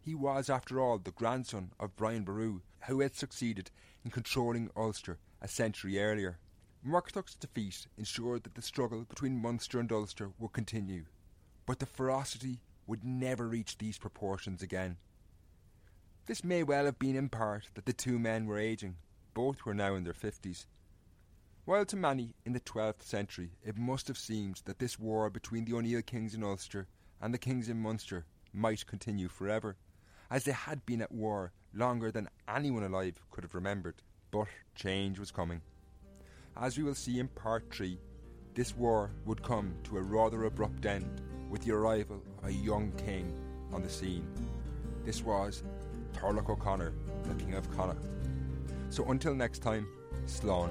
He 0.00 0.14
was, 0.14 0.50
after 0.50 0.80
all, 0.80 0.98
the 0.98 1.12
grandson 1.12 1.70
of 1.78 1.94
Brian 1.94 2.24
Boru, 2.24 2.62
who 2.88 3.00
had 3.00 3.14
succeeded 3.14 3.70
in 4.04 4.10
controlling 4.10 4.70
Ulster 4.76 5.18
a 5.40 5.46
century 5.46 6.00
earlier. 6.00 6.38
Muirchertach's 6.84 7.36
defeat 7.36 7.86
ensured 7.96 8.42
that 8.42 8.56
the 8.56 8.62
struggle 8.62 9.04
between 9.04 9.40
Munster 9.40 9.78
and 9.78 9.92
Ulster 9.92 10.32
would 10.40 10.52
continue, 10.52 11.04
but 11.64 11.78
the 11.78 11.86
ferocity 11.86 12.58
would 12.88 13.04
never 13.04 13.46
reach 13.48 13.78
these 13.78 13.98
proportions 13.98 14.62
again. 14.62 14.96
This 16.26 16.42
may 16.42 16.64
well 16.64 16.86
have 16.86 16.98
been 16.98 17.14
in 17.14 17.28
part 17.28 17.68
that 17.74 17.86
the 17.86 17.92
two 17.92 18.18
men 18.18 18.46
were 18.46 18.58
aging, 18.58 18.96
both 19.32 19.64
were 19.64 19.74
now 19.74 19.94
in 19.94 20.02
their 20.02 20.12
fifties. 20.12 20.66
While 21.64 21.84
to 21.86 21.96
many 21.96 22.34
in 22.44 22.52
the 22.52 22.58
12th 22.58 23.02
century 23.02 23.52
it 23.64 23.78
must 23.78 24.08
have 24.08 24.18
seemed 24.18 24.62
that 24.64 24.80
this 24.80 24.98
war 24.98 25.30
between 25.30 25.64
the 25.64 25.74
O'Neill 25.74 26.02
kings 26.02 26.34
in 26.34 26.42
Ulster 26.42 26.88
and 27.20 27.32
the 27.32 27.38
kings 27.38 27.68
in 27.68 27.80
Munster 27.80 28.24
might 28.52 28.88
continue 28.88 29.28
forever, 29.28 29.76
as 30.28 30.42
they 30.42 30.52
had 30.52 30.84
been 30.84 31.00
at 31.00 31.12
war 31.12 31.52
longer 31.72 32.10
than 32.10 32.28
anyone 32.48 32.82
alive 32.82 33.22
could 33.30 33.44
have 33.44 33.54
remembered. 33.54 34.02
But 34.32 34.48
change 34.74 35.20
was 35.20 35.30
coming. 35.30 35.60
As 36.56 36.76
we 36.76 36.84
will 36.84 36.94
see 36.94 37.18
in 37.18 37.28
part 37.28 37.64
3, 37.72 37.98
this 38.54 38.76
war 38.76 39.10
would 39.24 39.42
come 39.42 39.74
to 39.84 39.96
a 39.96 40.02
rather 40.02 40.44
abrupt 40.44 40.84
end 40.84 41.22
with 41.48 41.62
the 41.62 41.72
arrival 41.72 42.22
of 42.38 42.48
a 42.48 42.52
young 42.52 42.92
king 42.92 43.32
on 43.72 43.82
the 43.82 43.88
scene. 43.88 44.26
This 45.04 45.22
was 45.22 45.62
Turlough 46.12 46.48
O'Connor, 46.48 46.92
the 47.24 47.34
King 47.34 47.54
of 47.54 47.70
Connacht. 47.74 48.04
So 48.90 49.04
until 49.10 49.34
next 49.34 49.60
time, 49.60 49.86
Slán. 50.26 50.70